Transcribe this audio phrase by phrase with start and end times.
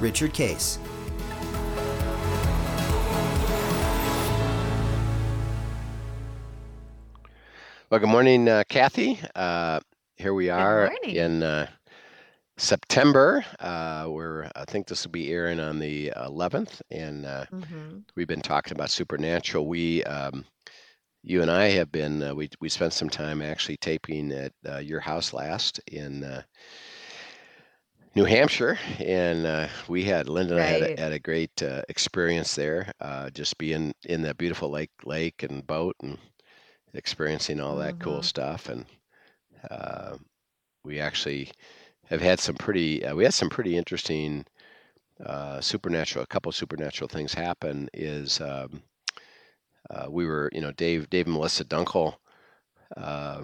[0.00, 0.78] Richard Case.
[7.90, 9.18] Well, good morning, uh, Kathy.
[9.34, 9.80] Uh,
[10.16, 11.68] here we are in uh,
[12.58, 13.44] September.
[13.58, 18.28] Uh, we're, I think this will be airing on the 11th, and uh, hmm we've
[18.28, 19.66] been talking about supernatural.
[19.66, 20.44] We, um,
[21.22, 24.78] you and I have been, uh, we we spent some time actually taping at uh,
[24.78, 26.42] your house last in uh,
[28.14, 31.82] New Hampshire, and uh, we had Linda and I had a, had a great uh,
[31.88, 36.18] experience there, uh, just being in that beautiful lake, lake and boat, and
[36.94, 38.68] experiencing all that cool hmm stuff.
[38.68, 38.86] And
[39.70, 40.16] uh,
[40.84, 41.50] we actually
[42.06, 44.44] have had some pretty, uh, we had some pretty interesting
[45.24, 47.88] uh, supernatural, a couple supernatural things happen.
[47.94, 48.82] Is um,
[49.90, 52.14] uh, we were, you know, Dave, Dave and Melissa Dunkel,
[52.96, 53.42] uh,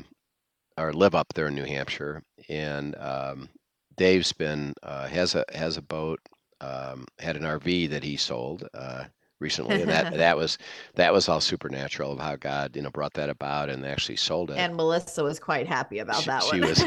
[0.76, 3.48] or live up there in New Hampshire, and um,
[3.96, 6.20] Dave's been uh, has a has a boat,
[6.60, 9.04] um, had an RV that he sold uh,
[9.40, 10.58] recently, and that that was
[10.94, 14.50] that was all supernatural of how God you know brought that about and actually sold
[14.50, 14.58] it.
[14.58, 16.84] And Melissa was quite happy about She, that she was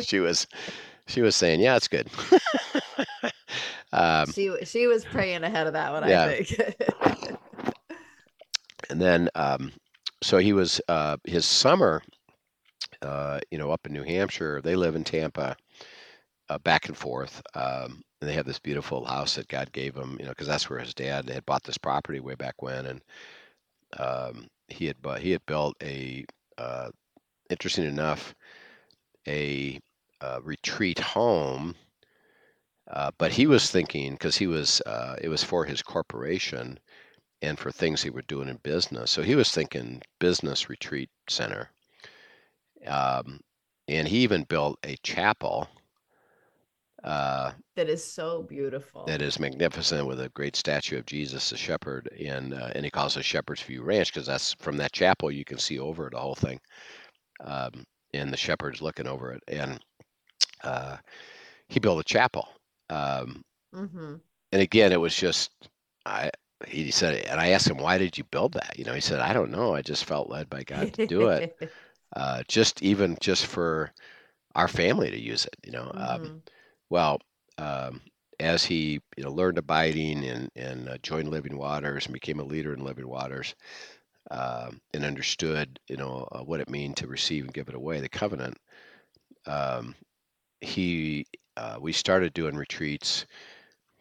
[0.06, 0.46] she was
[1.06, 2.08] she was saying, yeah, it's good.
[3.92, 6.76] um, she she was praying ahead of that one, I think.
[8.90, 9.72] and then um,
[10.22, 12.02] so he was uh, his summer,
[13.02, 14.60] uh, you know, up in New Hampshire.
[14.62, 15.56] They live in Tampa
[16.48, 17.42] uh, back and forth.
[17.54, 20.70] Um, and they have this beautiful house that God gave them, you know, because that's
[20.70, 23.02] where his dad had bought this property way back when, and
[23.98, 26.24] um, he had bought, he had built a
[26.58, 26.90] uh,
[27.50, 28.34] interesting enough
[29.28, 29.80] a
[30.20, 31.74] uh, retreat home,
[32.90, 36.78] uh, but he was thinking because he was uh, it was for his corporation
[37.42, 41.70] and for things he were doing in business, so he was thinking business retreat center,
[42.86, 43.40] um,
[43.88, 45.68] and he even built a chapel
[47.06, 49.04] uh, that is so beautiful.
[49.06, 52.90] that is magnificent with a great statue of Jesus the shepherd, and uh, and he
[52.90, 56.18] calls it Shepherd's View Ranch because that's from that chapel you can see over the
[56.20, 56.60] whole thing,
[57.40, 57.84] um,
[58.14, 59.80] and the shepherd's looking over it, and
[60.64, 60.98] uh,
[61.68, 62.48] he built a chapel,
[62.90, 64.20] um, hmm
[64.52, 65.50] and again it was just
[66.04, 66.30] I
[66.66, 68.74] he said and I asked him why did you build that?
[68.78, 71.28] You know he said I don't know I just felt led by God to do
[71.28, 71.44] it.
[72.16, 73.92] Uh, just even just for
[74.56, 76.40] our family to use it you know um, hmm
[76.90, 77.20] well,
[77.58, 78.00] um,
[78.40, 82.44] as he you know learned abiding and and uh, joined Living Waters and became a
[82.44, 83.54] leader in Living Waters,
[84.30, 88.00] um, and understood you know uh, what it means to receive and give it away,
[88.00, 88.56] the covenant.
[89.46, 89.94] Um,
[90.60, 91.26] he
[91.56, 93.26] uh, we started doing retreats,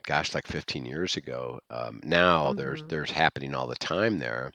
[0.04, 1.60] gosh, like 15 years ago.
[1.70, 4.52] Um, now there's hmm there's happening all the time there,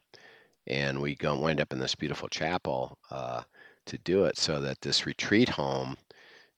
[0.66, 3.42] and we go wind up in this beautiful chapel uh,
[3.86, 5.96] to do it, so that this retreat home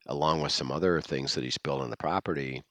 [0.07, 2.63] along with some other things that he's built on the property,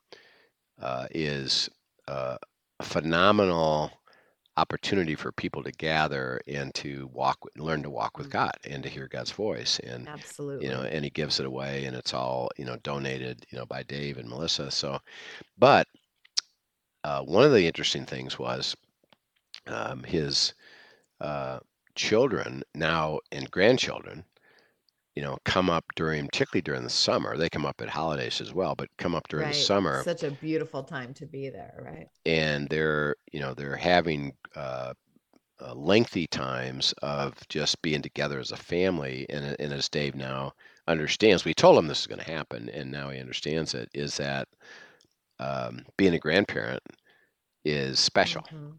[0.81, 1.69] uh, is
[2.07, 2.37] uh,
[2.79, 3.91] a phenomenal
[4.57, 8.31] opportunity for people to gather and to walk, learn to walk with mm.
[8.31, 9.79] God and to hear God's voice.
[9.79, 13.45] And absolutely you know, and he gives it away, and it's all you know donated,
[13.49, 14.69] you know, by Dave and Melissa.
[14.71, 14.99] So,
[15.57, 15.87] but
[17.03, 18.75] uh, one of the interesting things was
[19.67, 20.53] um, his
[21.19, 21.59] uh,
[21.95, 24.23] children now and grandchildren
[25.15, 27.37] you know, come up during, particularly during the summer.
[27.37, 30.31] They come up at holidays as well, but come up during the summer, Such a
[30.31, 32.07] beautiful time to be there, right?
[32.25, 34.93] and they're, you know, they're having uh,
[35.61, 39.25] uh, lengthy times of just being together as a family.
[39.29, 40.53] And, and as Dave now
[40.87, 43.89] understands, we told him this is going to happen, and now he understands it.
[43.93, 44.47] Is that
[45.39, 46.83] um, being a grandparent
[47.65, 48.43] is special.
[48.49, 48.71] hmm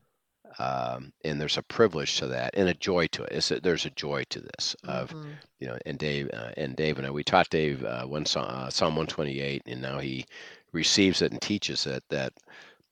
[0.58, 3.32] um, and there's a privilege to that and a joy to it.
[3.32, 5.78] It's a, there's a joy to this of hmm you know.
[5.86, 9.62] And Dave uh, and Dave and I, we taught Dave uh, one uh, Psalm 128,
[9.66, 10.26] and now he
[10.72, 12.32] receives it and teaches it that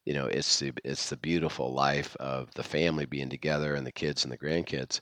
[0.05, 3.93] you know it's the it's the beautiful life of the family being together and the
[3.93, 5.01] kids and the grandkids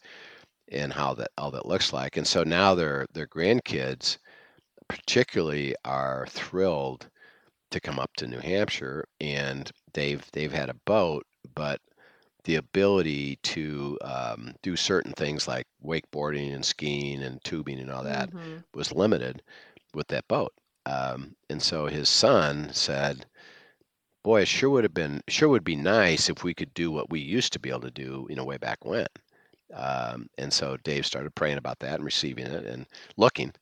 [0.70, 2.16] and how that all that looks like.
[2.16, 4.18] And so now their their grandkids
[4.88, 7.08] particularly are thrilled
[7.70, 11.80] to come up to New Hampshire and they've they've had a boat but
[12.48, 18.04] the ability to um, do certain things like wakeboarding and skiing and tubing and all
[18.04, 19.42] that hmm was limited
[19.94, 20.52] with that boat.
[20.86, 23.26] Um, and so his son said,
[24.24, 27.10] boy, it sure would have been sure would be nice if we could do what
[27.10, 29.06] we used to be able to do, you know, way back when.
[29.74, 32.86] Um, and so Dave started praying about that and receiving it and
[33.16, 33.52] looking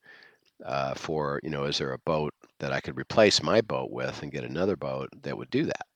[0.65, 4.23] uh, for, you know, is there a boat that I could replace my boat with
[4.23, 5.87] and get another boat that would do that?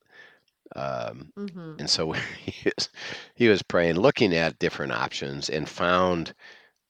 [0.77, 2.13] Um, hmm and so
[2.45, 2.89] he was,
[3.35, 6.35] he was praying, looking at different options, and found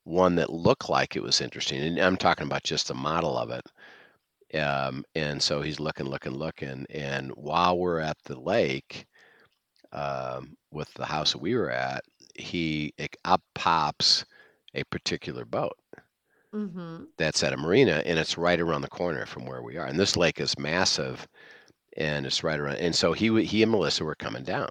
[0.05, 1.83] one that looked like it was interesting.
[1.83, 3.65] And I'm talking about just the model of it.
[4.59, 6.87] Um, and so he's looking, looking, looking.
[6.91, 9.07] And while we're at the lake
[9.93, 12.05] um, with the house that we were at,
[12.37, 14.25] he it up pops
[14.75, 15.77] a particular boat
[16.53, 19.87] hmm that's at a marina, and it's right around the corner from where we are.
[19.87, 21.29] And this lake is massive,
[21.97, 22.77] and it's right around.
[22.77, 24.69] And so he he and Melissa were coming down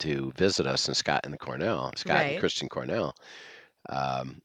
[0.00, 3.14] to visit us, and Scott and the Cornell, Scott and Christian Cornell,
[3.88, 4.40] um,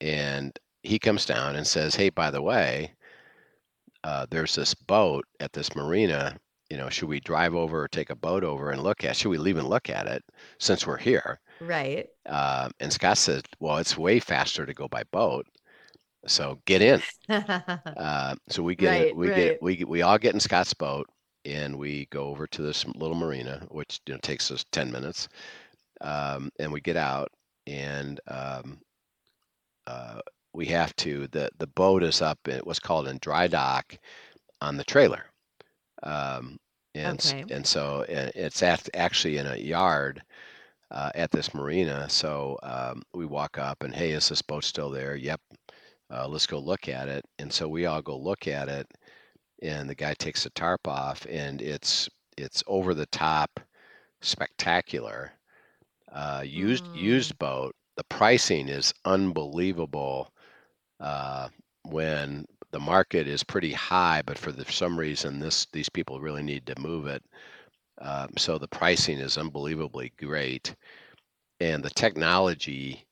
[0.00, 2.94] and he comes down and says, "Hey, by the way,
[4.04, 6.38] uh, there's this boat at this marina.
[6.70, 9.16] You know, should we drive over or take a boat over and look at?
[9.16, 10.24] Should we leave and look at it
[10.58, 12.08] since we're here?" Right.
[12.26, 15.46] Uh, and Scott said, "Well, it's way faster to go by boat,
[16.26, 17.02] so get in."
[17.96, 19.30] Uh, so we get Right, we right.
[19.30, 21.08] get we get, we all get in Scott's boat
[21.44, 25.28] and we go over to this little marina, which you know takes us ten minutes,
[26.00, 27.30] um, and we get out
[27.66, 28.80] and um,
[29.86, 30.20] uh,
[30.52, 33.96] we have to the the boat is up in what's called in dry dock
[34.60, 35.24] on the trailer,
[36.02, 36.58] um,
[36.94, 37.46] and Okay.
[37.50, 40.22] and so it's at actually in a yard.
[40.90, 44.90] Uh, at this marina, so um, we walk up and hey, is this boat still
[44.90, 45.16] there?
[45.16, 45.40] Yep,
[46.12, 47.24] uh, let's go look at it.
[47.38, 48.86] And so we all go look at it,
[49.62, 53.60] and the guy takes the tarp off, and it's it's over the top,
[54.20, 55.32] spectacular.
[56.12, 56.94] Uh, used Mm.
[56.94, 57.74] used boat.
[57.96, 60.32] The pricing is unbelievable
[61.00, 61.48] uh,
[61.84, 66.42] when the market is pretty high, but for the, some reason this these people really
[66.42, 67.22] need to move it.
[68.00, 70.74] Um, so the pricing is unbelievably great,
[71.60, 73.06] and the technology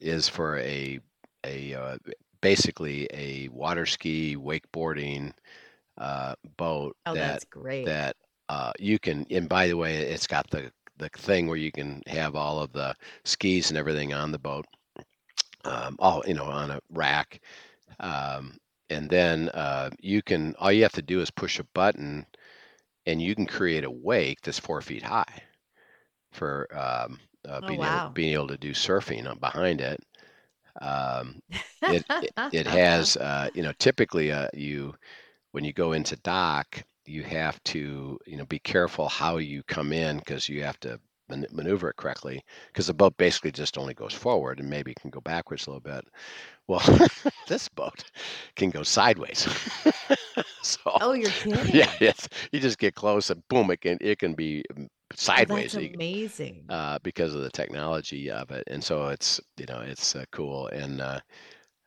[0.00, 1.00] is for a
[1.44, 1.96] a uh,
[2.40, 5.32] basically a water ski wakeboarding
[5.98, 7.84] uh, boat Oh, that that's great.
[7.84, 8.16] that
[8.48, 9.26] uh, you can.
[9.30, 12.72] And by the way, it's got the the thing where you can have all of
[12.72, 12.94] the
[13.24, 14.66] skis and everything on the boat,
[15.64, 17.40] um, all you know, on a rack.
[18.00, 18.58] Um,
[18.90, 22.26] and then uh, you can all you have to do is push a button,
[23.06, 25.42] and you can create a wake that's four feet high
[26.32, 27.18] for um,
[27.48, 27.82] uh, Oh, being wow.
[27.82, 30.00] able being able to do surfing behind it.
[30.80, 31.40] Um,
[31.86, 34.94] it, it it has uh, you know typically uh, you
[35.52, 39.92] when you go into dock you have to you know be careful how you come
[39.92, 40.98] in because you have to
[41.28, 45.10] man- maneuver it correctly because the boat basically just only goes forward and maybe can
[45.10, 46.04] go backwards a little bit.
[46.68, 46.82] Well,
[47.46, 48.04] this boat
[48.56, 49.48] can go sideways.
[50.62, 51.72] so Oh, you're kidding.
[51.72, 55.72] yeah, it's, you just get close and boom, it can it can be Oh, sideways.
[55.72, 56.64] that's amazing.
[56.68, 58.64] uh, because of the technology of it.
[58.68, 61.20] And so it's you know it's uh, cool and uh,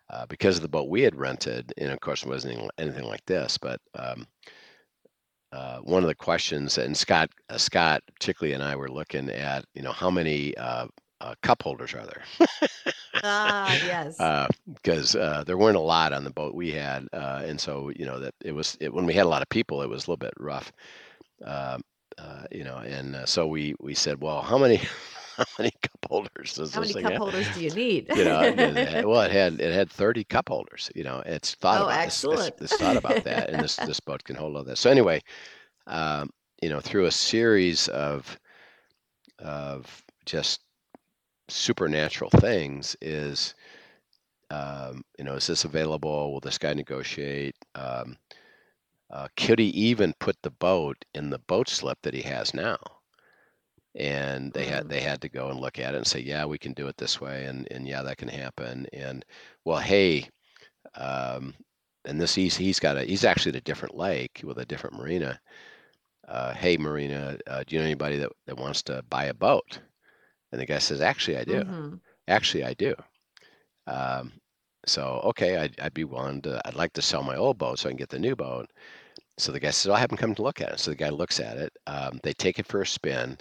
[0.09, 3.25] uh, because of the boat we had rented, and of course it wasn't anything, like
[3.25, 4.27] this, but um,
[5.51, 9.65] uh, one of the questions and Scott uh, Scott particularly and I were looking at
[9.73, 10.87] you know how many uh,
[11.21, 12.47] uh, cup holders are there
[13.23, 14.17] ah, yes.
[14.73, 18.05] because uh, there weren't a lot on the boat we had, uh, and so you
[18.05, 20.11] know that it was it, when we had a lot of people, it was a
[20.11, 20.71] little bit rough,
[21.45, 21.81] um,
[22.17, 24.77] uh, you know, and uh, so we we said, well, how many
[25.37, 27.19] how many cup holders does How this many thing cup have?
[27.19, 28.09] holders do you need?
[28.13, 30.89] You know, and it had- well, it had it had thirty cup holders.
[30.95, 32.55] You know, it's thought Oh, about it's, it's, excellent.
[32.61, 34.77] it's thought about that, and this this boat can hold all that.
[34.77, 35.21] So anyway,
[35.87, 36.29] um,
[36.61, 38.39] you know, through a series of
[39.39, 40.61] of just
[41.49, 43.53] supernatural things is
[44.49, 48.17] um, you know is this available will this guy negotiate um,
[49.09, 52.77] uh, could he even put the boat in the boat slip that he has now?
[53.95, 54.89] And they had Mm.
[54.89, 56.97] they had to go and look at it and say yeah we can do it
[56.97, 58.87] this way and and yeah that can happen.
[58.93, 59.25] And
[59.65, 60.29] well hey
[60.95, 61.55] um,
[62.05, 64.97] and this he's he's got a he's actually at a different lake with a different
[64.97, 65.39] marina.
[66.27, 69.79] Uh, hey marina uh, do you know anybody that, that wants to buy a boat?
[70.51, 71.61] And the guy says actually i do.
[71.61, 71.99] Mhm.
[72.27, 72.95] actually i do.
[73.87, 74.33] Um,
[74.87, 77.89] so okay I'd, I'd be willing to i'd like to sell my old boat so
[77.89, 78.69] i can get the new boat.
[79.37, 80.79] So the guy says i'll have him come to look at it.
[80.79, 83.37] So the guy looks at it um, they take it for a spin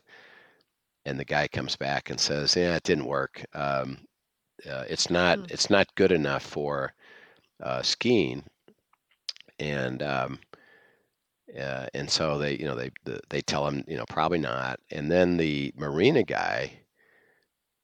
[1.07, 3.99] and the guy comes back and says yeah it didn't work um,
[4.69, 5.47] uh, it's not Hmm.
[5.49, 6.93] it's not good enough for
[7.63, 8.45] uh, skiing.
[9.59, 10.39] And um,
[11.59, 14.81] uh, and so they you know they the, they tell him you know probably not.
[14.91, 16.84] And then the marina guy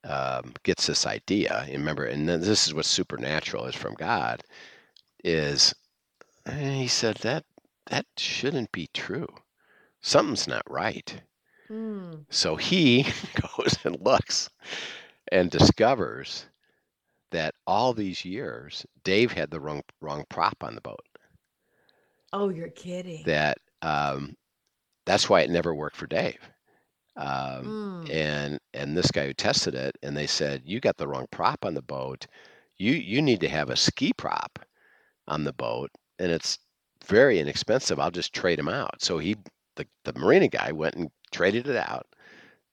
[0.04, 4.42] um, gets this idea and remember and then this is what supernatural is from god
[5.22, 5.74] is
[6.46, 7.44] and he said that
[7.86, 9.28] that shouldn't be true
[10.00, 11.22] something's not right.
[11.68, 12.24] Mm.
[12.30, 13.02] So he
[13.56, 14.50] goes and looks
[15.30, 16.46] and discovers
[17.30, 21.04] that all these years Dave had the wrong wrong prop on the boat.
[22.32, 23.22] Oh, you're kidding.
[23.24, 24.36] That um,
[25.06, 26.38] that's why it never worked for Dave.
[27.20, 28.10] Um, Mm.
[28.10, 31.64] and and this guy who tested it, and they said you got the wrong prop
[31.66, 32.26] on the boat.
[32.78, 34.58] You you need to have a ski prop
[35.28, 36.58] on the boat, and it's
[37.06, 38.00] very inexpensive.
[38.00, 39.02] I'll just trade him out.
[39.02, 39.36] So he
[39.76, 42.06] the the marina guy went and traded it out.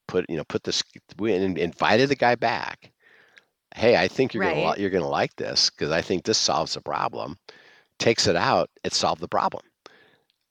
[0.08, 0.82] Put you know put this
[1.20, 2.92] we in- invited the guy back.
[3.75, 4.77] Hey, I think you're gonna Right.
[4.77, 7.38] li- you're gonna like this because I think this solves the problem.
[8.00, 9.63] Takes it out, it solved the problem.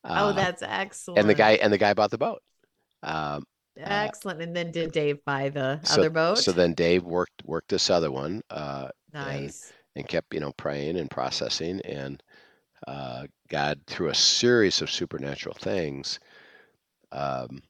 [0.05, 1.19] Oh, Uh, that's excellent.
[1.21, 2.43] and the guy and the guy bought the boat.
[3.03, 3.45] Um,
[3.79, 4.41] Excellent.
[4.43, 6.39] And then did Dave buy the so other boat?
[6.39, 9.73] so then Dave worked worked this other one uh, nice.
[9.95, 12.23] and kept you know praying and processing and
[12.87, 16.21] uh, God through a series of supernatural things,
[17.13, 17.63] um,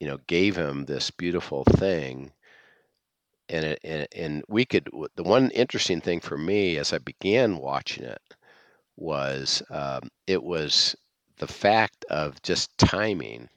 [0.00, 2.32] you know, gave him this beautiful thing.
[3.48, 7.58] And it, and, and we could the one interesting thing for me as I began
[7.58, 8.20] watching it
[8.96, 10.96] was um, it was
[11.36, 13.48] the fact of just timing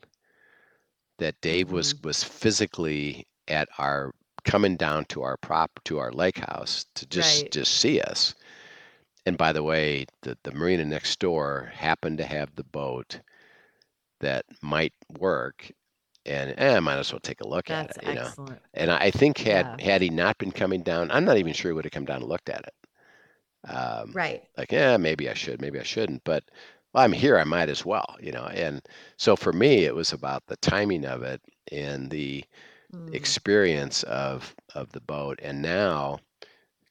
[1.19, 4.13] that Dave was was physically at our
[4.45, 7.51] coming down to our prop to our lake house to just Right.
[7.51, 8.35] just see us.
[9.25, 13.21] And by the way, the the marina next door happened to have the boat
[14.21, 15.71] that might work,
[16.25, 18.35] and eh, I might as well take a look That's at it, you know.
[18.35, 18.61] excellent.
[18.73, 19.79] And I I think had Yeah.
[19.79, 22.17] had he not been coming down, I'm not even sure he would have come down
[22.21, 22.75] and looked at it.
[23.69, 24.49] Um, Right.
[24.57, 26.43] like, yeah, maybe I should, maybe I shouldn't, but
[26.93, 28.45] well, I'm here, I might as well, you know.
[28.45, 28.81] And
[29.17, 31.41] so for me, it was about the timing of it
[31.71, 32.43] and the
[32.93, 33.13] Mm.
[33.13, 35.39] experience of of the boat.
[35.43, 36.19] And now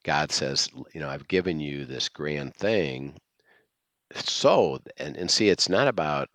[0.05, 3.19] God says, you know, I've given you this grand thing.
[4.15, 6.29] So, and and see, it's not about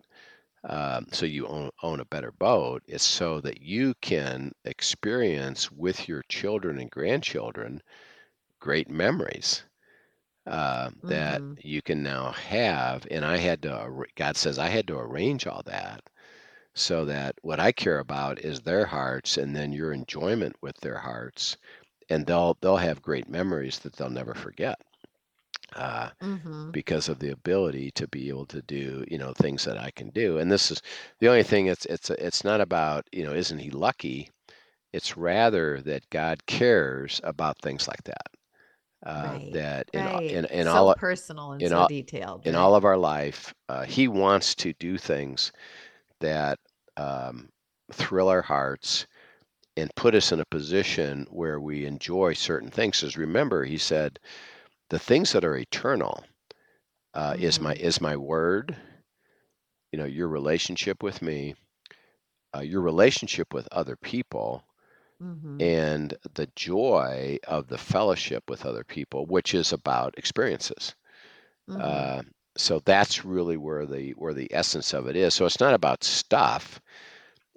[0.64, 2.82] um, so you own own a better boat.
[2.86, 7.82] It's so that you can experience with your children and grandchildren
[8.60, 9.64] great memories
[10.46, 11.58] uh, that Mhm.
[11.58, 13.06] you can now have.
[13.10, 16.02] And I had to, ar- God says, I had to arrange all that
[16.74, 20.98] so that what I care about is their hearts and then your enjoyment with their
[20.98, 21.56] hearts.
[22.10, 24.80] And they'll they'll have great memories that they'll never forget.
[25.76, 26.74] Uh, Mhm.
[26.74, 30.10] because of the ability to be able to do you know things that I can
[30.10, 30.38] do.
[30.38, 30.82] And this is
[31.20, 31.66] the only thing.
[31.68, 34.30] It's it's it's not about you know isn't he lucky?
[34.92, 38.28] It's rather that God cares about things like that.
[39.04, 39.52] Uh, Right.
[39.52, 40.30] that in all- Right.
[40.30, 42.46] in, in so all personal and in so all- detailed.
[42.46, 42.60] in right?
[42.60, 45.52] all of our life, uh, He wants to do things
[46.20, 46.58] that
[46.96, 47.50] um,
[47.92, 49.06] thrill our hearts
[49.76, 53.00] and put us in a position where we enjoy certain things.
[53.00, 54.18] Because remember, He said,
[54.90, 56.24] the things that are eternal
[57.14, 58.76] uh, is my is my word.
[59.92, 61.54] You know, your relationship with me,
[62.56, 64.64] uh, your relationship with other people,
[65.20, 65.60] Mhm.
[65.60, 70.94] and the joy of the fellowship with other people, which is about experiences.
[71.68, 71.80] Mhm.
[71.80, 72.22] Uh,
[72.56, 75.34] so that's really where the where the essence of it is.
[75.34, 76.80] So it's not about stuff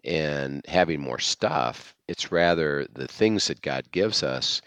[0.04, 1.96] and having more stuff.
[2.08, 4.62] It's rather the things that God gives us.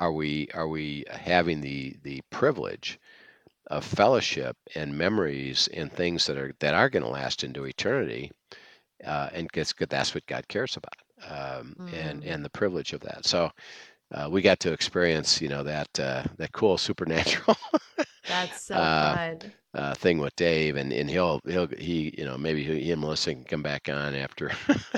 [0.00, 2.98] Are we are we having the the privilege
[3.68, 8.32] of fellowship and memories and things that are that are going to last into eternity?
[9.04, 10.96] Uh, and guess that's what God cares about,
[11.28, 12.24] um, and Mm.
[12.24, 13.26] and the privilege of that.
[13.26, 13.50] So
[14.14, 17.56] uh, we got to experience, you know, that uh, that cool supernatural
[18.26, 19.16] That's so uh,
[19.74, 23.34] uh, thing with Dave, and and he'll he'll he you know maybe he, and Melissa
[23.34, 24.50] can come back on after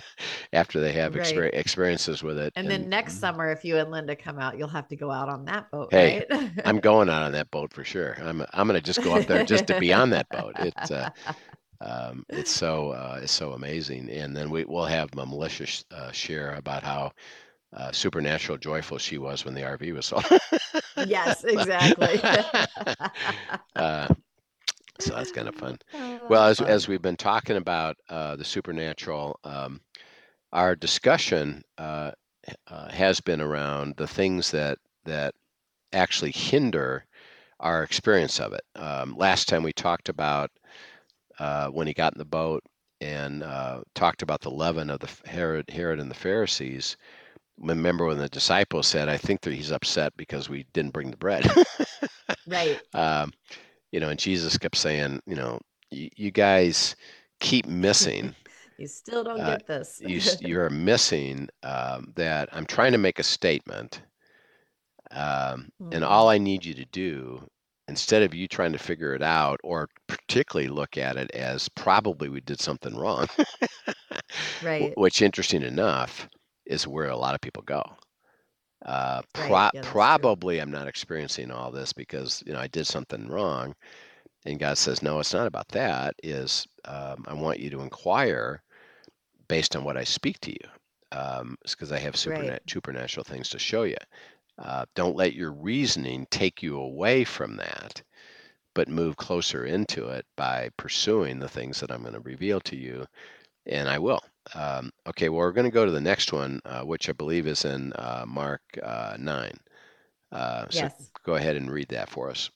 [0.53, 1.15] after they have Right.
[1.15, 2.55] exper- experiences with it.
[2.55, 5.29] And then next summer, if you and Linda come out, you'll have to go out
[5.29, 6.27] on that boat, Hey, right?
[6.65, 8.17] I'm going out on that boat for sure.
[8.21, 10.57] I'm I'm gonna just go up there just to be on that boat.
[10.59, 11.09] It's uh,
[11.83, 16.13] um, it's so uh, it's so amazing, and then we will have Melissa sh- uh,
[16.13, 17.13] share about how.
[17.77, 20.25] Uh, supernatural joyful she was when the RV was sold.
[20.97, 22.23] yes, exactly.
[23.77, 24.09] uh,
[24.99, 25.79] so that's kind of fun.
[25.95, 29.81] Oh, Well, as, that's as we've been talking about uh, the supernatural, um,
[30.53, 32.13] our discussion uh,
[32.69, 35.35] uh, has been around the things that that
[35.93, 37.05] actually hinder
[37.61, 38.63] our experience of it.
[38.77, 40.51] Um, last time we talked about
[41.39, 42.63] uh, when he got in the boat
[43.01, 46.97] and uh, talked about the leaven of the Herod, Herod and the Pharisees.
[47.59, 51.17] Remember when the disciples said, "I think that he's upset because we didn't bring the
[51.17, 51.47] bread."
[52.47, 52.81] right.
[52.95, 53.33] um,
[53.93, 55.61] you know, and Jesus kept saying, you know,
[55.91, 56.97] you guys
[57.41, 58.35] keep missing.
[58.79, 60.01] You still don't Uh, get this.
[60.01, 64.03] you you're missing um, that I'm trying to make a statement,
[65.11, 66.05] um, and Mhm.
[66.05, 67.49] all I need you to do
[67.89, 72.29] instead of you trying to figure it out or particularly look at it as probably
[72.29, 73.27] we did something wrong,
[74.61, 74.97] Right.
[74.97, 76.29] which interesting enough
[76.67, 77.83] is where a lot of people go.
[78.85, 79.65] Uh, Right.
[79.73, 79.91] Yeah, that's true.
[79.91, 83.75] probably I'm not experiencing all this because you know I did something wrong,
[84.47, 86.15] and God says, no, it's not about that.
[86.23, 88.63] Is um, I want you to inquire
[89.49, 90.69] based on what I speak to you,
[91.13, 92.71] um, because I have supernat- Right.
[92.71, 93.97] supernatural things to show you.
[94.59, 98.03] Uh, don't let your reasoning take you away from that,
[98.75, 102.77] but move closer into it by pursuing the things that I'm going to reveal to
[102.77, 103.07] you,
[103.67, 104.21] and I will.
[104.55, 107.47] Um, okay, well, we're going to go to the next one, uh, which I believe
[107.47, 109.53] is in uh, Mark uh, 9.
[110.33, 111.11] Uh, so Yes.
[111.25, 112.51] go ahead and read that for us.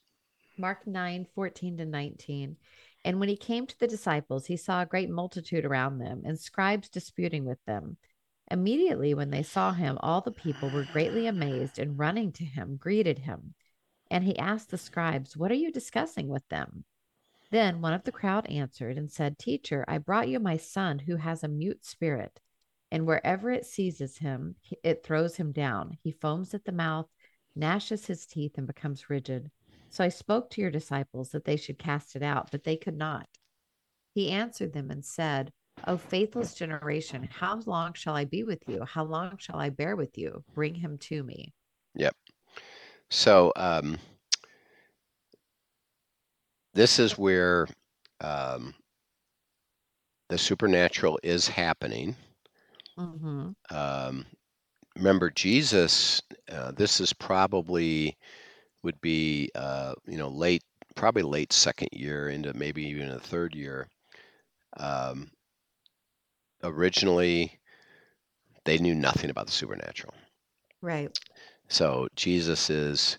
[0.59, 2.57] Mark 9, 14 to 19.
[3.05, 6.39] And when he came to the disciples, he saw a great multitude around them and
[6.39, 7.97] scribes disputing with them.
[8.51, 12.77] Immediately, when they saw him, all the people were greatly amazed and running to him,
[12.77, 13.55] greeted him.
[14.11, 16.85] And he asked the scribes, What are you discussing with them?
[17.51, 21.17] Then one of the crowd answered and said, Teacher, I brought you my son who
[21.17, 22.41] has a mute spirit,
[22.91, 25.99] and wherever it seizes him, it throws him down.
[26.03, 27.09] He foams at the mouth,
[27.55, 29.51] gnashes his teeth, and becomes rigid.
[29.91, 32.97] So I spoke to your disciples that they should cast it out, but they could
[32.97, 33.29] not.
[34.15, 35.53] He answered them and said,
[35.87, 38.85] O faithless generation, how long shall I be with you?
[38.85, 40.43] How long shall I bear with you?
[40.55, 41.53] Bring him to me.
[41.95, 42.15] Yep.
[43.11, 43.99] So um,
[46.75, 47.69] this is where
[48.21, 48.75] um,
[50.29, 52.17] the supernatural is happening.
[52.99, 53.51] Mm-hmm.
[53.71, 54.27] Um,
[54.97, 56.23] remember, Jesus.
[56.51, 58.17] Uh, this is probably
[58.83, 60.63] would be uh, you know late,
[60.95, 63.89] probably late second year into maybe even the third year.
[64.79, 65.31] Um,
[66.63, 67.59] originally,
[68.65, 70.15] they knew nothing about the supernatural.
[70.83, 71.11] Right.
[71.69, 73.19] So Jesus is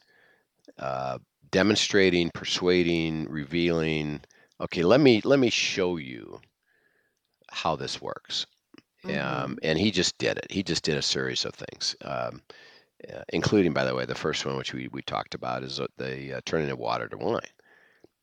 [0.77, 1.19] uh,
[1.51, 4.21] demonstrating, persuading, revealing.
[4.61, 6.39] Okay, let me let me show you
[7.51, 8.45] how this works.
[9.05, 10.51] Um, and he just did it.
[10.51, 12.41] He just did a series of things, um,
[13.13, 15.87] uh, including, by the way, the first one, which we, we talked about, is uh,
[15.97, 17.39] the uh, turning of water to wine.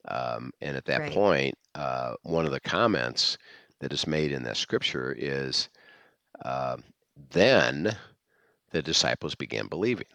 [0.09, 1.13] Um, and at that Right.
[1.13, 3.39] point, uh, one of the comments
[3.85, 5.69] that is made in that scripture is,
[6.43, 6.79] uh,
[7.33, 7.95] then
[8.71, 10.07] the disciples began believing.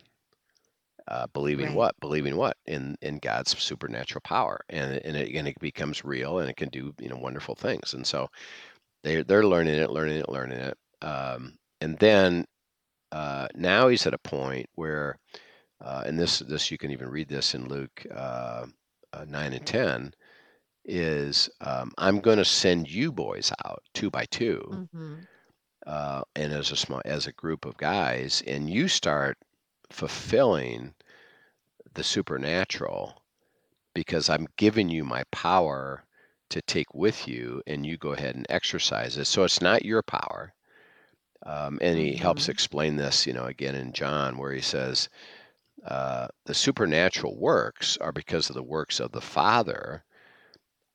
[1.07, 1.75] Uh, believing Right.
[1.75, 1.99] what?
[1.99, 2.57] Believing what?
[2.65, 6.69] In in God's supernatural power, and and it, and it becomes real, and it can
[6.69, 7.93] do you know wonderful things.
[7.93, 8.27] And so
[9.03, 10.77] they they're learning it, learning it, learning it.
[11.03, 12.45] Um, and then
[13.11, 15.19] uh, now he's at a point where,
[15.79, 18.65] uh, and this this you can even read this in Luke uh,
[19.13, 20.13] uh, nine and ten,
[20.89, 25.21] is um, I'm going to send you boys out two by 2 Mm-hmm.
[25.85, 29.37] uh, and as a small as a group of guys, and you start
[29.91, 30.95] fulfilling
[31.93, 33.21] the supernatural
[33.93, 36.05] because I'm giving you my power
[36.49, 39.25] to take with you, and you go ahead and exercise it.
[39.25, 40.53] So it's not your power.
[41.45, 42.49] Um, and he helps Mhm.
[42.49, 45.09] explain this, you know, again in John, where he says
[45.85, 50.05] uh, the supernatural works are because of the works of the Father.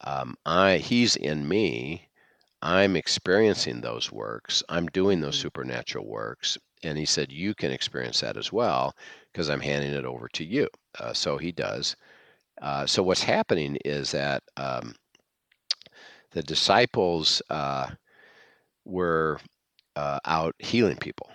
[0.05, 2.09] Um, I, he's in me.
[2.63, 4.63] I'm experiencing those works.
[4.69, 5.39] I'm doing those Mhm.
[5.39, 6.59] supernatural works.
[6.83, 8.95] And he said, You can experience that as well
[9.33, 10.69] because I'm handing it over to you.
[10.99, 11.97] Uh, so he does.
[12.61, 14.95] Uh, so what's happening is that um,
[16.33, 17.91] the disciples uh,
[18.85, 19.41] were
[19.97, 21.31] uh, out healing people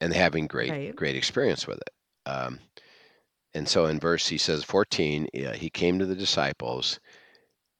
[0.00, 0.96] and having great, Right.
[0.96, 1.90] great experience with it.
[2.30, 2.60] Um,
[3.54, 7.00] and so in verse, he says 14, uh, he came to the disciples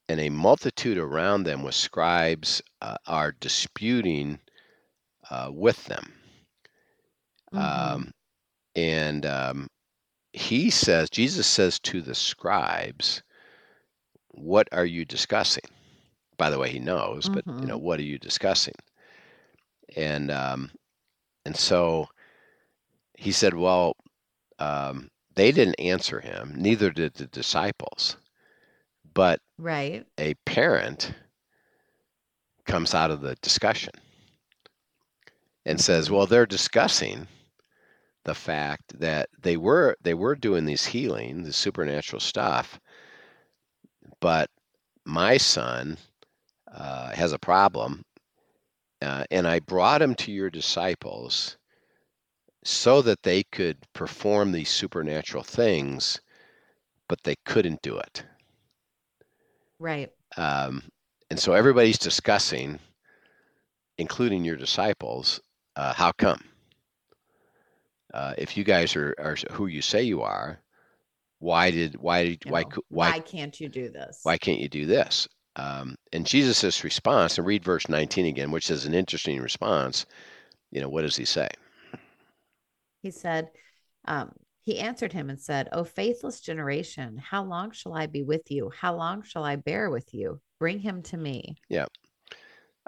[0.09, 4.39] and a multitude around them with scribes uh, are disputing
[5.31, 6.13] uh, with them.
[7.55, 7.95] Mm-hmm.
[7.95, 8.11] Um,
[8.77, 9.69] and um,
[10.33, 13.23] he says, Jesus says to the scribes,
[14.29, 15.65] What are you discussing?
[16.37, 17.83] By the way, he knows, but you know, Mhm.
[17.83, 18.75] what are you discussing?
[19.97, 20.71] And um,
[21.45, 22.09] and so
[23.17, 23.97] he said, Well,
[24.59, 28.17] um, they didn't answer him, neither did the disciples.
[29.15, 30.07] But Right.
[30.19, 31.15] a parent
[32.67, 33.93] comes out of the discussion
[35.65, 36.11] and says.
[36.11, 37.29] "Well, they're discussing
[38.25, 42.81] the fact that they were they were doing these healing, the supernatural stuff,
[44.21, 44.51] but
[45.05, 45.99] my son
[46.73, 48.05] uh, has a problem,
[49.03, 51.57] uh, and I brought him to your disciples
[52.65, 56.21] so that they could perform these supernatural things,
[57.09, 58.25] but they couldn't do it."
[59.85, 60.11] Right.
[60.39, 60.83] Um,
[61.29, 62.79] and so everybody's discussing,
[63.99, 65.43] including your disciples,
[65.77, 66.43] uh, how come?
[68.15, 70.59] Uh, if you guys are, are who you say you are,
[71.41, 74.21] why did why did why why why can't you do this?
[74.23, 75.29] why can't you do this?
[75.57, 80.07] Um, and Jesus' response, and read verse 19 again, which is an interesting response.
[80.71, 81.49] You know, what does he say?
[83.03, 83.51] He said,
[84.07, 84.33] um,
[84.65, 88.71] He answered him and said, O faithless generation, how long shall I be with you?
[88.71, 90.41] How long shall I bear with you?
[90.59, 91.57] Bring him to me.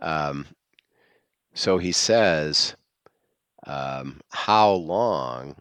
[0.01, 0.47] Um,
[1.55, 2.77] so he says,
[3.67, 5.57] um, How long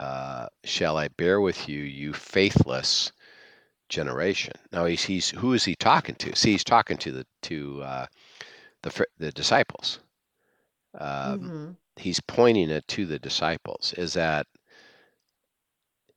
[0.00, 3.12] uh, shall I bear with you, you faithless
[3.88, 4.54] generation?
[4.72, 6.36] Now he's, he's who is he talking to?
[6.36, 8.06] See, he's talking to the to uh,
[8.82, 10.00] the the disciples.
[10.98, 11.76] Um, Mhm.
[11.96, 13.92] He's pointing it to the disciples.
[13.94, 14.46] Is that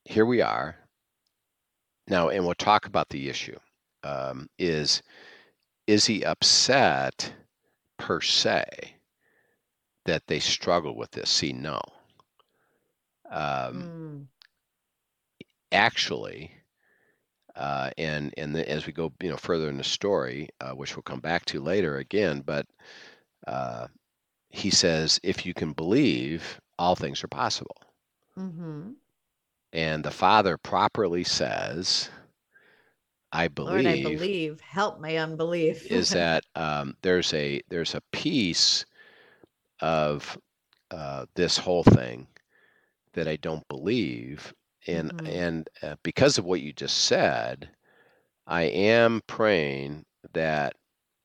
[0.06, 0.78] here we are
[2.08, 3.58] now, and we'll talk about the issue.
[4.04, 5.02] Um, is
[5.88, 7.34] is he upset
[7.98, 8.98] per se
[10.06, 11.30] that they struggle with this?
[11.30, 11.80] See, no.
[13.30, 14.28] Um, Mm.
[15.72, 16.52] actually,
[17.56, 20.96] uh, and and the, as we go, you know, further in the story, uh, which
[20.96, 22.66] we'll come back to later again, but
[23.48, 23.88] uh,
[24.50, 27.78] he says, if you can believe, all things are possible.
[28.38, 28.96] Mhm.
[29.76, 32.10] And the Father properly says,
[33.34, 34.62] I believe, Lord, I believe.
[34.62, 35.88] Help my unbelief.
[35.92, 38.86] is that um, there's a there's a piece
[39.82, 40.38] of
[40.92, 42.28] uh, this whole thing
[43.14, 44.54] that I don't believe,
[44.88, 45.20] and Mhm.
[45.26, 47.70] and uh, because of what you just said,
[48.48, 50.76] I am praying that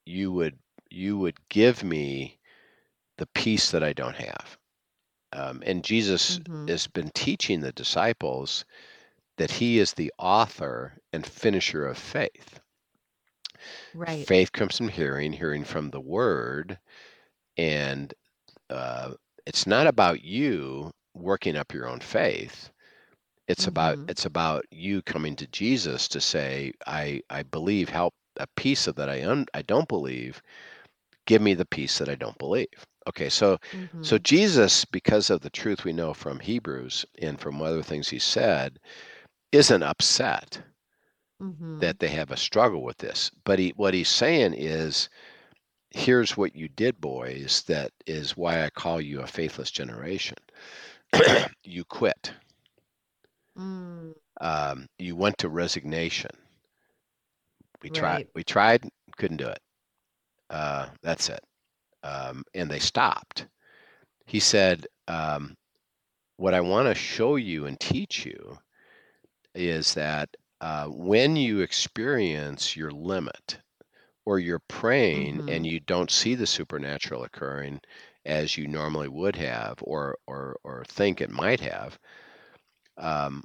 [0.07, 0.59] you would
[0.91, 2.39] you would give me
[3.19, 4.59] the peace that I don't have.
[5.33, 6.69] Um, and Jesus Mhm.
[6.69, 8.65] has been teaching the disciples
[9.39, 12.61] that he is the author and finisher of faith.
[13.93, 14.29] right.
[14.29, 16.79] Faith comes from hearing, hearing from the word,
[17.57, 18.15] and
[18.71, 19.15] uh,
[19.47, 22.71] it's not about you working up your own faith.
[23.49, 24.09] It's about Mhm.
[24.09, 27.91] it's about you coming to Jesus to say, I I believe.
[27.91, 30.43] Help a piece of that I un, I don't believe.
[31.27, 32.87] Give me the piece that I don't believe.
[33.11, 33.59] Okay, so
[34.01, 34.19] so Mhm.
[34.19, 38.81] Jesus, because of the truth we know from Hebrews and from other things he said,
[39.53, 40.63] isn't upset
[41.41, 41.81] Mhm.
[41.81, 43.31] that they have a struggle with this.
[43.45, 45.09] But he, what he's saying is,
[45.91, 47.63] here's what you did, boys.
[47.69, 50.39] That is why I call you a faithless generation.
[51.65, 52.33] you quit.
[53.57, 54.15] Mm.
[54.41, 56.31] Um, you went to resignation.
[57.83, 58.23] We tried.
[58.23, 58.29] Right.
[58.35, 58.89] We tried.
[59.17, 59.61] Couldn't do it.
[60.51, 61.41] Uh, that's it.
[62.03, 63.47] Um, and they stopped.
[64.27, 65.57] He said, um,
[66.37, 68.59] "What I want to show you and teach you
[69.55, 70.29] is that
[70.61, 73.61] uh, when you experience your limit
[74.25, 75.67] or you're praying and Mhm.
[75.67, 77.81] you don't see the supernatural occurring
[78.25, 81.99] as you normally would have or or or think it might have
[82.99, 83.43] um,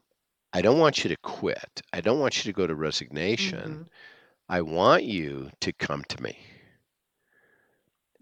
[0.53, 3.89] i don't want you to quit i don't want you to go to resignation Mhm.
[4.49, 6.37] i want you to come to me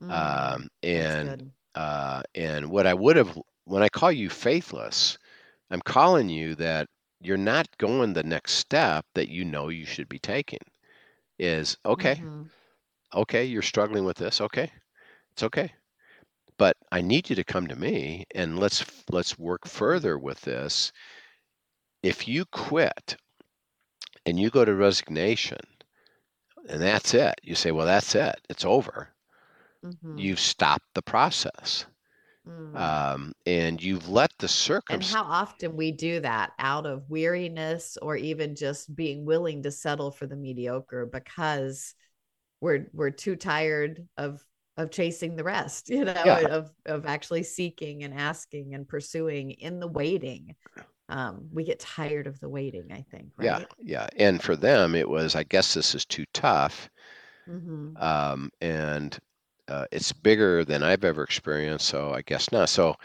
[0.03, 0.55] Mm.
[0.55, 1.35] um, and
[1.75, 5.17] uh, and what i would have when i call you faithless
[5.71, 6.87] i'm calling you that
[7.21, 10.59] you're not going the next step that you know you should be taking
[11.39, 12.51] is okay Mhm.
[13.13, 14.71] okay you're struggling with this okay
[15.31, 15.71] it's okay
[16.57, 20.91] but i need you to come to me and let's let's work further with this
[22.03, 23.17] if you quit
[24.25, 25.59] and you go to resignation
[26.67, 29.12] and that's it you say well that's it it's over
[29.83, 30.29] Mhm.
[30.29, 31.85] you've stopped the process
[32.45, 33.03] Mm.
[33.13, 37.97] um, and you've let the circus And how often we do that out of weariness
[38.01, 41.95] or even just being willing to settle for the mediocre because
[42.61, 44.43] we're we're too tired of
[44.77, 46.47] of chasing the rest, you know, Yeah.
[46.49, 50.55] of of actually seeking and asking and pursuing in the waiting.
[51.09, 55.07] Um, we get tired of the waiting, I think, yeah yeah and for them it
[55.07, 56.89] was i guess this is too tough
[57.47, 57.93] Mm-hmm.
[57.95, 59.17] um, and
[59.67, 61.87] uh, it's bigger than I've ever experienced.
[61.87, 62.69] So I guess not.
[62.69, 62.95] So,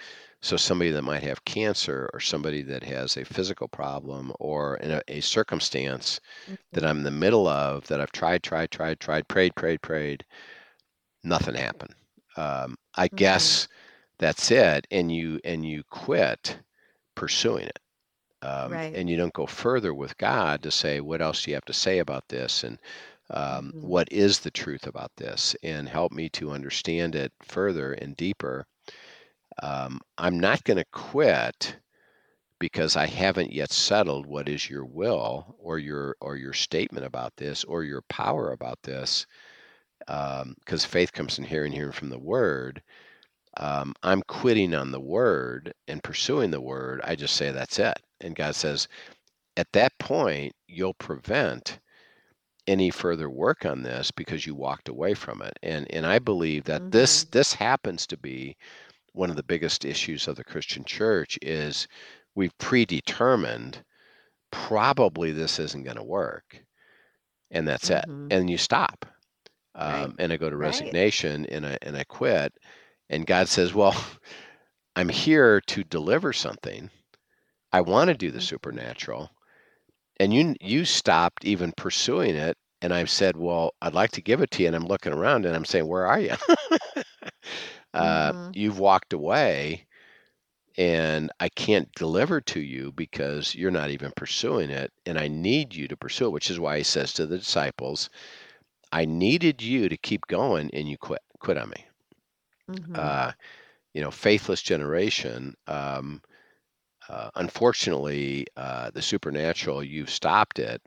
[0.43, 4.91] so somebody that might have cancer, or somebody that has a physical problem, or in
[4.93, 6.21] a, a circumstance
[6.73, 10.25] that I'm in the middle of that I've tried, tried, tried, tried, prayed, prayed, prayed,
[11.25, 11.95] nothing happened.
[12.37, 13.17] Um, I Mhm.
[13.17, 13.69] guess
[14.19, 16.61] that's it, and you and you quit
[17.15, 17.79] pursuing it.
[18.43, 18.91] Um, Right.
[18.93, 21.73] and you don't go further with God to say, what else do you have to
[21.75, 22.65] say about this?
[22.65, 22.79] And
[23.31, 23.81] um, Mhm.
[23.81, 25.57] what is the truth about this?
[25.63, 28.67] And help me to understand it further and deeper.
[29.63, 31.77] Um, I'm not going to quit
[32.61, 37.37] because I haven't yet settled what is your will or your or your statement about
[37.37, 39.27] this or your power about this.
[40.01, 42.83] Because faith comes from hearing, hearing from the word.
[43.59, 47.01] Um, I'm quitting on the word and pursuing the word.
[47.05, 47.99] I just say that's it.
[48.21, 48.89] And God says,
[49.57, 51.81] at that point, you'll prevent
[52.69, 55.59] any further work on this because you walked away from it.
[55.63, 57.33] And and I believe that this Mhm.
[57.33, 58.57] this happens to be
[59.13, 61.89] one of the biggest issues of the Christian church is
[62.37, 63.85] we've predetermined
[64.53, 66.65] probably this isn't going to work
[67.51, 68.31] and that's it Mhm.
[68.31, 69.07] and you stop
[69.85, 70.07] Right.
[70.07, 70.97] um, and i go to Right.
[70.97, 72.53] resignation and i and i quit
[73.11, 73.95] and god says well
[74.97, 76.91] i'm here to deliver something
[77.73, 78.43] i want to do the Mhm.
[78.43, 79.31] supernatural
[80.21, 84.41] and you you stopped even pursuing it and i've said well i'd like to give
[84.41, 86.35] it to you and i'm looking around and i'm saying where are you
[87.95, 88.53] uh, Mhm.
[88.53, 89.87] you've walked away
[90.79, 94.93] and I can't deliver to you because you're not even pursuing it.
[95.07, 98.11] And I need you to pursue it, which is why he says to the disciples,
[98.93, 101.87] I needed you to keep going and you quit quit on me.
[102.69, 102.93] Mhm.
[102.95, 103.33] Uh,
[103.95, 105.55] you know, faithless generation.
[105.67, 106.23] Um,
[107.09, 110.83] uh, unfortunately, uh, the supernatural, you've stopped it.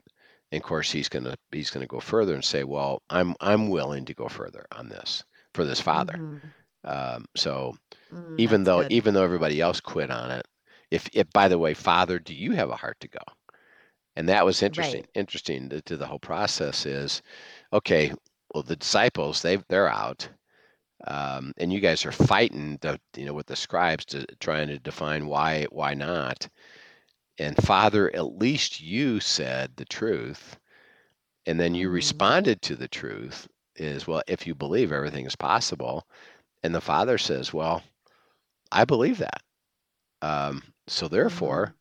[0.52, 4.04] And of course, he's gonna he's gonna go further and say, "Well, I'm I'm willing
[4.06, 6.52] to go further on this for this father." Mhm.
[6.84, 7.76] Um, so
[8.12, 8.90] Mm, even though good.
[8.90, 10.46] even though everybody else quit on it
[10.90, 13.20] if if by the way father do you have a heart to go
[14.16, 15.08] and that was interesting Right.
[15.14, 17.22] interesting to, to the whole process is
[17.72, 18.12] okay
[18.54, 20.28] well the disciples they they're out
[21.06, 24.78] um, and you guys are fighting the you know with the scribes to trying to
[24.78, 26.48] define why why not
[27.38, 30.58] and father at least you said the truth
[31.46, 31.90] and then you Mhm.
[31.90, 36.06] responded to the truth is well if you believe everything is possible
[36.62, 37.82] and the father says well
[38.72, 39.42] i believe that
[40.22, 41.78] um, so therefore Mhm.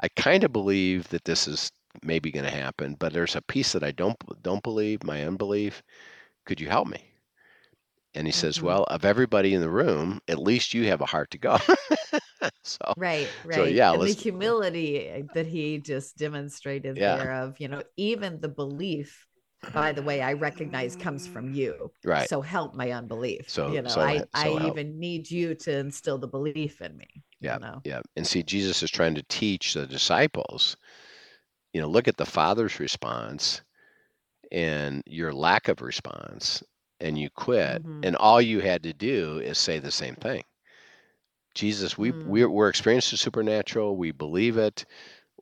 [0.00, 1.70] I kind of believe that this is
[2.02, 5.82] maybe going to happen, but there's a piece that I don't don't believe, my unbelief.
[6.46, 7.13] Could you help me?
[8.14, 8.62] And he says, Mhm.
[8.62, 11.58] "Well, of everybody in the room, at least you have a heart to go."
[12.64, 13.64] so, Right, so right.
[13.64, 18.40] yeah, And the humility eh, that he just demonstrated yeah, there of, you know, even
[18.40, 19.26] the belief,
[19.68, 21.92] by the way, I recognize comes from you.
[22.04, 22.28] right.
[22.28, 23.48] So help my unbelief.
[23.48, 24.78] So You know, so I I help.
[24.78, 27.82] even need you to instill the belief in me, Yeah, you know.
[27.84, 28.00] yeah.
[28.16, 30.76] And see, Jesus is trying to teach the disciples.
[31.74, 33.62] You know, look at the Father's response
[34.52, 36.62] and your lack of response,
[37.00, 38.04] and you quit, Mhm.
[38.04, 40.44] and all you had to do is say the same thing.
[41.54, 42.26] Jesus, we Mm.
[42.26, 43.96] we're, we're experiencing supernatural.
[43.96, 44.84] We believe it.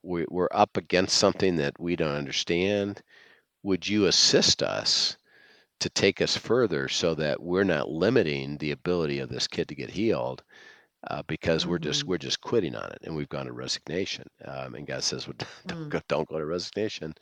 [0.02, 3.02] We, we're up against something that we don't understand.
[3.62, 5.16] Would you assist us
[5.80, 9.74] to take us further so that we're not limiting the ability of this kid to
[9.74, 10.42] get healed
[11.08, 12.06] uh, because we're just Mhm.
[12.06, 14.26] we're just quitting on it and we've gone to resignation.
[14.44, 15.36] Um, and God says, well,
[15.66, 15.88] don't Mm.
[15.88, 17.14] go, don't go to resignation.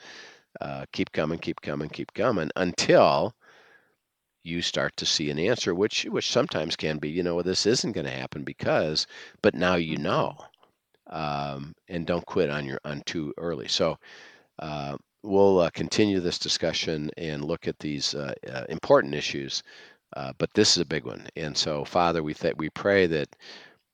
[0.60, 3.34] Uh, keep coming, keep coming, keep coming until
[4.42, 7.66] you start to see an answer, which which sometimes can be, you know, well, this
[7.66, 9.06] isn't going to happen because,
[9.42, 10.02] but now you Mhm.
[10.02, 10.36] know,
[11.08, 13.68] um, and don't quit on your on too early.
[13.68, 13.98] So
[14.58, 19.62] uh, we'll uh, continue this discussion and look at these uh, uh, important issues,
[20.16, 21.26] uh, but this is a big one.
[21.36, 23.36] And so, Father, we th- we pray that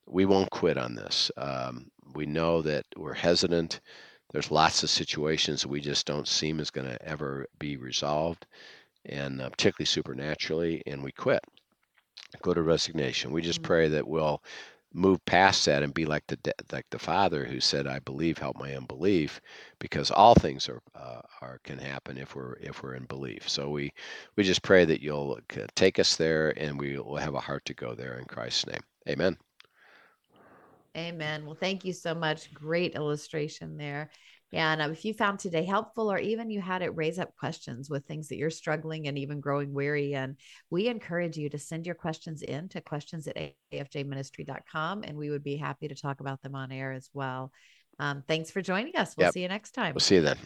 [0.07, 1.31] we won't quit on this.
[1.37, 3.81] Um, we know that we're hesitant.
[4.31, 8.45] There's lots of situations that we just don't seem is going to ever be resolved,
[9.07, 11.43] and uh, particularly supernaturally, and we quit
[12.41, 13.31] go to resignation.
[13.31, 13.63] We just Mm.
[13.63, 14.43] pray that we'll
[14.93, 16.39] move past that and be like the
[16.71, 19.39] like the Father who said, "I believe, help my unbelief,"
[19.79, 23.47] because all things are uh, are can happen if we're if we're in belief.
[23.49, 23.91] So we
[24.35, 25.39] we just pray that you'll
[25.75, 28.81] take us there, and we will have a heart to go there in Christ's name.
[29.09, 29.37] Amen.
[30.97, 31.45] Amen.
[31.45, 32.51] Well, thank you so much.
[32.53, 34.09] Great illustration there.
[34.53, 37.89] And um, if you found today helpful, or even you had it raise up questions
[37.89, 40.37] with things that you're struggling and even growing weary, and
[40.69, 45.43] we encourage you to send your questions in to questions at afjministry.com, and we would
[45.43, 47.51] be happy to talk about them on air as well.
[47.99, 49.15] Um, thanks for joining us.
[49.17, 49.33] We'll Yep.
[49.33, 49.93] see you next time.
[49.93, 50.37] We'll see you then.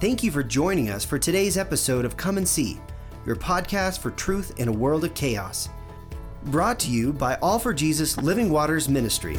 [0.00, 2.78] Thank you for joining us for today's episode of Come and See,
[3.24, 5.68] your podcast for truth in a world of chaos.
[6.44, 9.38] Brought to you by All for Jesus Living Waters Ministry.